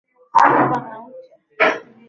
[0.33, 1.91] Hapo pana ucha.